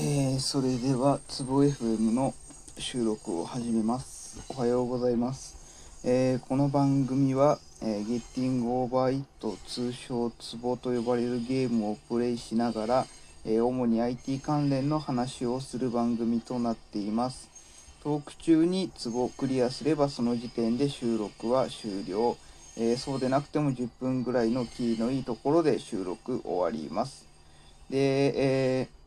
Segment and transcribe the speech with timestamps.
[0.00, 2.32] えー、それでは、つぼ FM の
[2.78, 4.38] 収録を始めます。
[4.48, 5.56] おはようございます。
[6.04, 13.06] えーこの番組は、えー、ゲッティングオーバーイット、通称つぼと呼ばれるゲームをプレイしながら、
[13.44, 17.48] えー主に IT 関連の話をする番組となっています。
[18.04, 22.36] トーク中にツボをクリアすればその時点で収録は終了。
[22.76, 27.26] えそうでなくても10分ぐらいのキーのいいところで収録終わります。
[27.90, 28.97] で、えー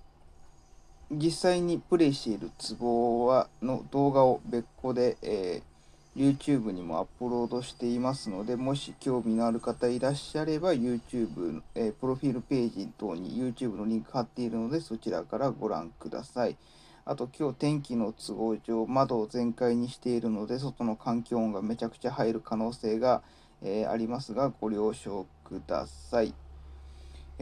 [1.12, 5.72] 実際にプレイしているツボはの動画を別個で、えー
[6.14, 16.58] YouTube にもアップロードしていますので、もし興味のある方いらっしゃれば YouTube、えープロフィールページ等に YouTube のリンク貼っているのでそちらからご覧ください。
[17.06, 23.22] あと今日天気の都合上窓を全開にしているので外の環境音がめちゃくちゃ入る可能性が、
[23.62, 26.34] えーありますがご了承ください。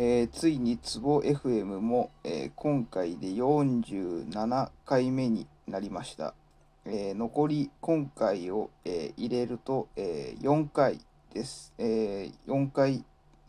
[0.02, 6.34] えーついにツボ FM も、えー今回で47回目になりました。
[6.86, 11.02] えー残り今回を、え入れると、え4回
[11.34, 11.74] です。
[11.78, 13.04] え4回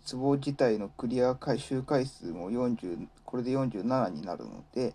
[0.05, 4.93] ツボ自体のクリア回収回数も40これで47になるので、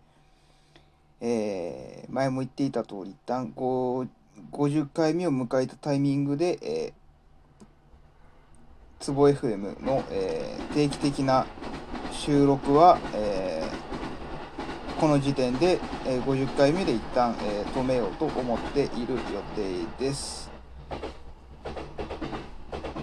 [1.21, 7.04] え前も言っていた通り一旦50回目を迎えたタイミングで、えー
[9.05, 11.45] つぼ FM の、えー定期的な
[12.11, 19.19] 収録は、えーこの時点で、えー50回目で一旦、えー止めようと思っている予
[19.55, 20.49] 定です。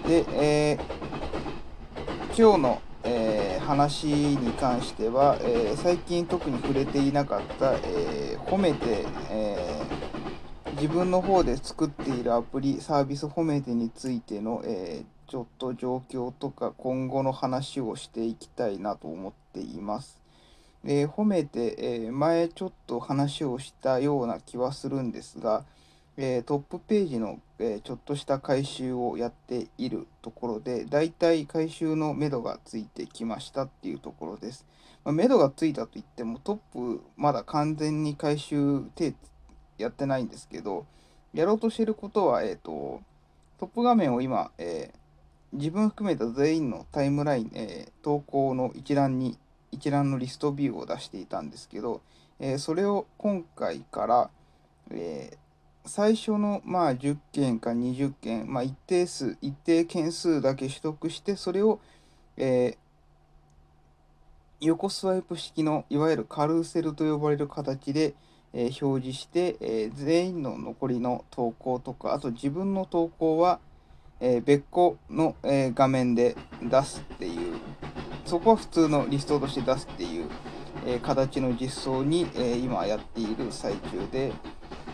[0.05, 20.21] で、えー今日の、えー話に関しては、えー最近特に触れていなかった、えー褒めて、えー自分の方で作っているアプリサービス褒めてについての、えーちょっと状況とか今後の話をしていきたいなと思っています。
[20.85, 25.65] えー褒めて、えー前ちょっと話をしたような気はするんですが、
[26.17, 34.67] えートップページの、えーちょっとした回収をやっているところで、だいたい回収の目処がついてきましたっていうところです。
[35.03, 39.15] まあ、がついたといっても、トップまだ完全に回収手
[39.79, 40.85] やってないんですけど、
[41.33, 43.01] やろうとしてることは、えっ、と、
[43.57, 45.02] トップ画面を今、えー
[45.53, 49.37] 自分含めた全員のタイムライン、えー投稿の一覧に、
[49.71, 52.01] 一覧のリストビューを出していたんですけど、
[52.39, 54.29] えーそれを今回から、
[54.89, 55.37] えー
[55.85, 61.81] 最初のまあ10件か20件、まあ、一定数、一定件数だけ取得して、それを、
[62.37, 62.77] え
[64.61, 68.15] 横スワイプ式のいわゆるカルーセルと呼ばれる形で、
[68.53, 73.59] え表示して、え全員の残りの投稿とか、あと自分の投稿は、
[74.25, 77.57] えー別個の、えー画面で出すっていう、
[78.23, 80.29] そこは普通のリストとして出すっていう、
[80.87, 84.31] えー形の実装に、え今やっている最中で、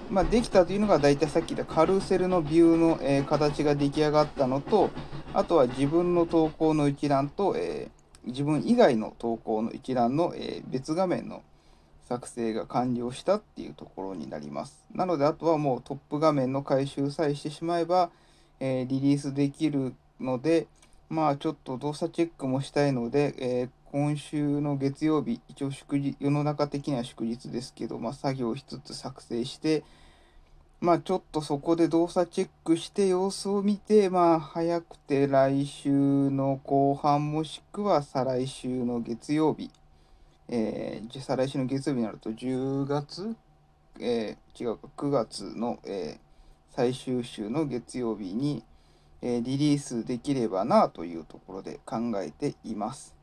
[0.09, 4.89] まあ、できたというのが大体さっき言ったカルーセルのビューの、え形が出来上がったのと、
[5.35, 7.91] あとは自分の投稿の一覧と、え
[8.25, 11.43] 自分以外の投稿の一覧の、え別画面の
[12.07, 14.83] 作成が完了したっていうところになります。
[14.91, 18.09] なのであとはもうトップ画面の回収さえしてしまえば、
[18.59, 20.67] えーリリースできるので、
[21.09, 29.83] まあちょっと動作チェックもしたいので、えー今週の月曜日、一応祝日、世の中的には祝日ですけど、まあ作業しつつ作成して、
[30.79, 39.71] まあちょっとそこで動作チェックして様子を見て、まあ早くて来週の後半もしくは再来週の月曜日、
[40.49, 43.35] えーじゃ再来週の月曜日になると10月、
[43.99, 46.28] えー違うか、9月の、えー
[46.71, 48.63] 最終週の月曜日に、
[49.21, 53.15] えリリースできればなというところで考えています。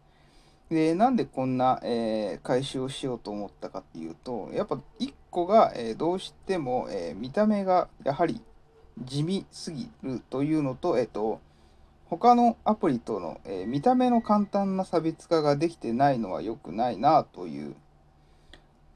[0.68, 8.42] で、なんでこんな、えー回収をしようと思ったかっていうと、やっぱ1個が、えーどうしても、えー見た目がやはり
[9.00, 11.40] 地味すぎるというのと、えっ、と、
[12.06, 17.76] 他のアプリとの、え見た目の簡単な差別化ができてないのは良くないなという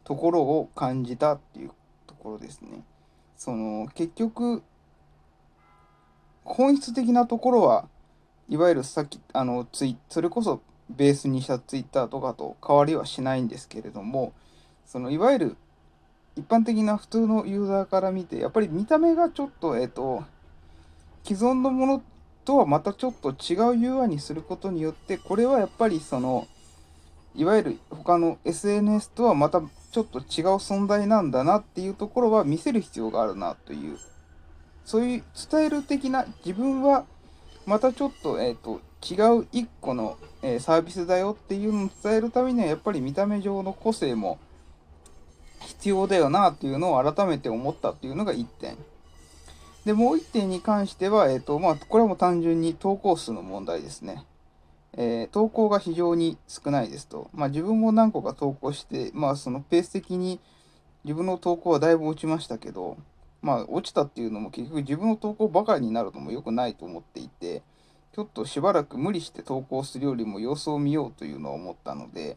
[0.05, 1.71] ところを感じたっていう
[2.07, 2.83] ところですね。
[3.41, 4.63] その結局
[6.45, 7.89] 本質的なところは
[8.51, 10.61] いわゆるさっきあのツイそれこそ
[10.91, 14.35] ベースにしたツイッターとかと変わりはしないんですけれども
[14.85, 15.57] そのいわゆる
[16.37, 20.23] 一般的な普通のユーザーから見てやっぱり見た目がちょっとえっ、と
[21.25, 22.03] 既存のもの
[22.45, 23.35] とはまたちょっと違う
[24.03, 26.47] UI にすることによってこれはやっぱりその
[27.35, 29.63] いわゆる他の SNS とはまた
[29.93, 30.25] ちょっと違う
[30.57, 33.99] 存在なんだなっていうところは見せる必要があるなという
[34.85, 37.05] そういう伝える的な自分は
[37.67, 44.39] またちょっと,、えー、と違う一個の、えーサービスだよっていうのを伝えるためにはやっぱり見た目上の個性も、
[45.61, 48.77] 必要だよなっていうのを改めて思ったっていうのが1点。
[49.85, 54.25] で、もう1点に関しては、えっ、と、まあ、これはもう単純に投稿数の問題ですね。
[54.97, 57.31] えー、投稿が非常に少ないですと。
[57.33, 60.41] まあ、自分も何個か投稿して、まあ、そのペース的に
[61.05, 62.97] 自分の投稿はだいぶ落ちましたけど、
[63.43, 67.63] まあ、落ちたっていうのも結局自分の投稿ばかりになるのも良くないと思っていて、
[68.13, 72.37] ちょっとしばらく無理して投稿するよりも様子を見ようというのを思ったので、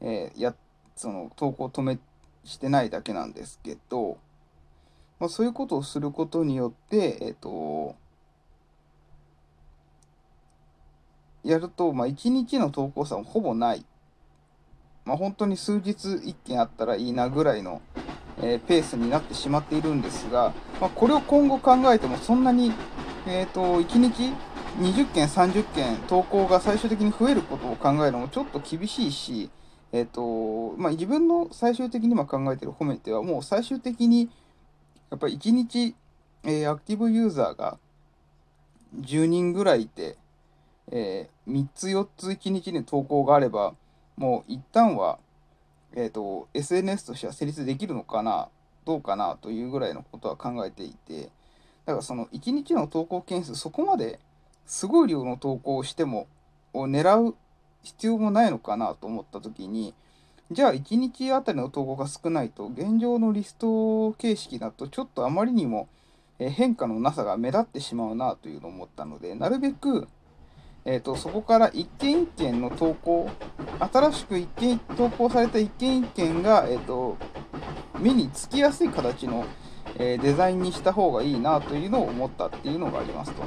[0.00, 0.54] えー、や、
[0.94, 1.98] その投稿を止め
[2.44, 4.18] してないだけなんですけど、
[5.18, 7.96] まあ、そういうことをすることによって、えっ、ー、と、
[11.44, 13.84] やると、まあ、1日の投稿差もほぼない。
[15.04, 17.82] まあ、本当に数日1件あったらいいなぐらいの、
[18.38, 22.72] えー、ペースになってしまっているんですが、まあ、これを今後考えてもそんなに、
[23.26, 24.32] えーと、1日
[24.78, 29.50] 20件、30件投稿が最終的に増えることを考えるのもちょっと厳しいし、
[29.92, 34.30] えーとまあ、自分の最終的に今考えている褒めてはもう最終的に
[35.10, 35.94] やっぱり1日、
[36.44, 37.78] えー、アクティブユーザーが
[39.00, 40.16] 10人ぐらいいて、
[40.90, 43.74] えー、3つ4つ1日に投稿があれば、
[44.16, 45.18] もう一旦は、
[45.94, 48.48] えっ、ー、と、SNS としては成立できるのかな、
[48.84, 51.30] どうかなというぐらいのことは考えていて、
[51.84, 54.18] だからその1日の投稿件数、そこまで
[54.66, 56.26] すごい量の投稿をしても、
[56.72, 57.34] を狙う
[57.82, 59.94] 必要もないのかなと思った時に、
[60.50, 65.88] じゃあ1日あたりの投稿が少ないと、現状のリスト形式だとちょっとあまりにも
[66.38, 70.08] 変化のなさが目立ってしまうなというのを思ったので、なるべく、
[70.84, 73.30] えーと、そこから一件一件の投稿、
[73.92, 77.16] 新しく一件投稿された一件一件が、えーと、
[78.00, 79.44] 目につきやすい形の、
[79.96, 83.44] えー、デザインにした方がいいなというのを思ったっていうのがありますと。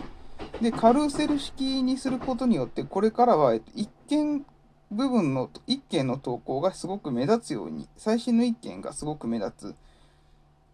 [0.62, 4.46] で、カルーセル式にすることによって、これからは、えーと、一件
[4.90, 9.76] 部分の1件の投稿がすごく目立つように、最新の1件がすごく目立つ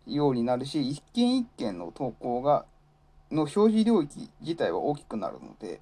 [0.05, 2.65] ようになるし、1件1件の投稿が、
[3.31, 5.79] の表示領域自体は大きくなるので、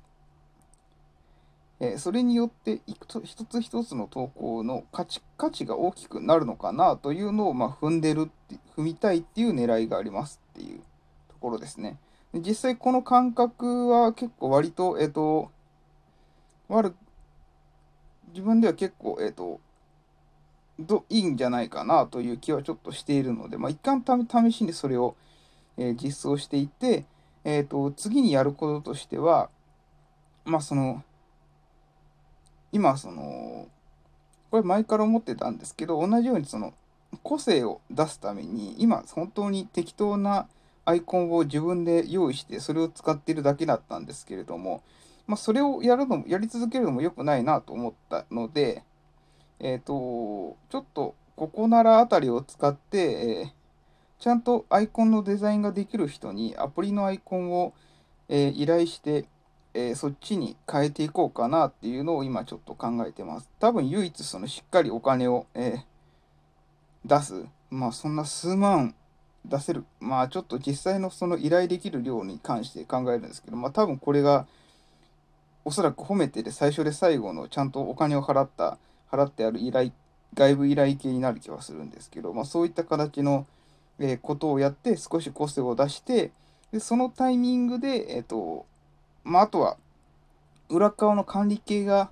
[1.80, 10.80] えそれによって一つ一つの投稿の価値価値が大きくなるのかなというのを、ま、踏んでるって踏みたいっていう狙いがありますっていう
[11.30, 11.98] ところですね。
[12.34, 15.52] 実際この感覚は結構割と、えっ、ー、と、
[16.68, 16.96] 悪
[18.32, 19.60] 自分では結構、えっ、ー、と、
[20.80, 25.16] どいいんじゃないかなという気はちょっとしているので、まあ、一旦試しにそれを、
[25.78, 27.06] えー、実装していて、
[27.44, 29.50] えっ、ー、と、次にやることとしては、
[30.46, 31.04] まあ、その、
[32.72, 33.68] 今、その、
[34.52, 36.74] これ前から思ってたんですけど、同じようにその、
[37.24, 40.48] 個性を出すために、今、本当に適当な
[40.86, 44.84] アイコンを自分で用意して、それを使っているだけだったんですけれども、
[45.28, 48.84] まあ、それをやるのも、やり続けるのも良くないなと思ったので、
[49.60, 53.52] えっ、ー、と、ちょっと、ここならあたりを使って、えー、
[54.20, 57.74] ちゃんとアイコンのデザインができる人にアプリのアイコンを、
[58.28, 59.26] えー、依頼して、
[59.74, 63.50] えそっちに変えていこうかなっていうのを今ちょっと考えてます。
[63.60, 65.84] 多分唯一そのしっかりお金を、え
[67.06, 67.46] 出す。
[67.70, 68.96] まあそんな数万
[69.46, 69.86] 出せる。
[70.00, 74.48] まあちょっと実際のその依頼できる量に関して考えるんですけど、まあ多分これが
[75.66, 78.78] おそらく褒めてで最初で最後のちゃんとお金を払った、
[79.12, 79.92] 払ってある依頼、
[80.34, 83.46] 外部依頼系になる気はするんですけど、まあそういった形の、
[84.00, 86.32] えー、ことをやって少し個性を出して、
[86.72, 88.66] でそのタイミングで、えっ、と、
[89.24, 89.78] まああとは
[90.70, 92.10] 裏側の管理系が、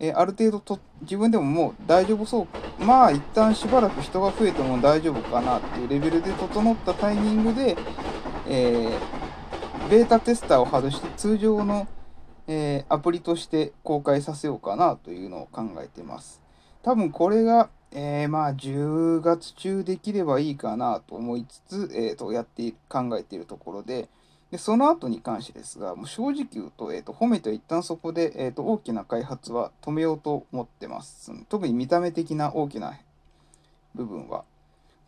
[0.00, 2.48] えー、ある程度と自分でももう大丈夫そ
[2.80, 2.84] う。
[2.84, 7.76] まあ一旦しばらく人が増えても大丈夫かなっていうレベルで整ったタイミングで、
[8.48, 11.86] えー、ベータテスターを外して通常の
[12.46, 16.42] えー、アプリとして公開させようかなというのを考えてます。
[16.82, 24.08] 多分これが、えー、まあ10月中できればいいかなと思いつつ、えー、とやって考えているところで、
[24.52, 31.32] でその後に関してですが、もう正直言うと、えー、と褒めては一旦そこで、えー、と大きな開発は止めようと思ってます。
[31.48, 32.98] 特に見た目的な大きな
[33.94, 34.44] 部分は。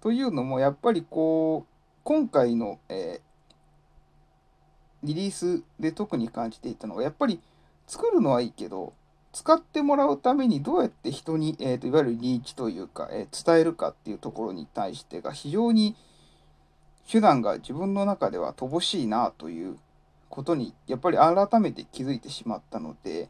[0.01, 1.71] というのも、やっぱりこう、
[2.03, 3.35] 今回の、えー
[5.05, 7.41] リリースで特に感じていたのは、やっぱり
[7.87, 8.95] 作るのはいいけど、
[9.33, 15.97] 使ってもらうためにどうやって人に、えーと、いわゆるリーチというか、えー、伝えるかっていうところに対してが非常に
[17.11, 19.77] 手段が自分の中では乏しいなという
[20.29, 23.29] ことにやっぱり改めて気づいてしまったので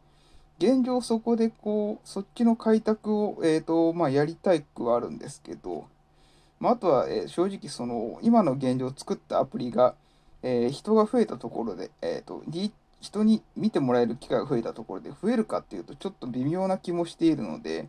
[0.59, 5.87] 現状そこでこうそっちの開拓を、えーとまあ、やりたいくはあるんですけど、
[6.61, 9.95] まあ、あとは、えー、正直その今の現状作ったアプリが
[10.45, 12.45] えー、人が増えたところで、えーと、
[13.01, 17.89] 人に見てもらえる機会が増えたところで増えるかっていうとちょっと微妙な気もしているので、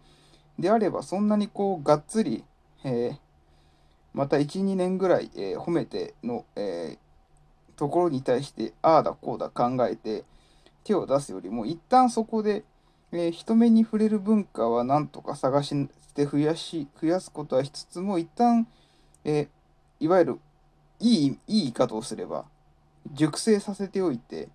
[0.57, 2.45] であればそんなにこうがっつり、
[2.85, 3.17] えー、
[4.15, 10.23] また1、2年ぐらい、えー、褒めての、えー、ところに対して、ああだこうだ考えて
[10.85, 12.63] 手を出すよりも、一旦そこで、
[13.11, 18.67] え人目に触れる文化は何とか探して増やし、増やすことはしつつも、一旦、
[19.25, 19.49] え
[19.99, 20.39] いわゆる
[20.99, 22.45] いい、いい言い方をすれば、
[23.11, 24.47] 熟成させておいて、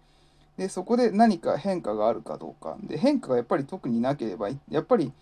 [0.57, 2.79] で、そこで何か変化があるかどうか。
[2.83, 5.13] で、変化がやっぱり特になければ、やっぱり、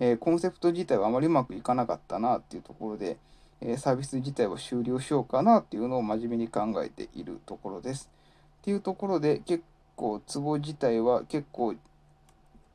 [0.00, 3.18] えー、コンセプト自体はあまりうまくいかなかったなっていうところで、
[3.64, 8.10] え、サービス自体を終了しようかなっていうのを真面目に考えているところです。
[8.60, 9.64] っていうところで、結
[9.96, 11.74] 構、ツボ自体は結構、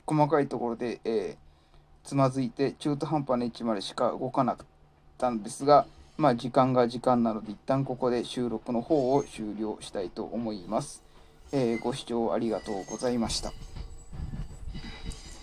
[0.07, 4.67] 細かいところで、えー、つまずいて、中途半端な位置までしか動かなかっ
[5.19, 5.85] たんですが、
[6.17, 11.03] まあ、時間が時間なので、一旦ここで収録の方を終了したいと思います。
[11.51, 13.51] えー、ご視聴ありがとうございました。